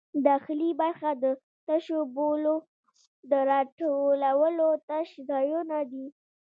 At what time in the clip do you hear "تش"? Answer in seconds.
4.89-5.09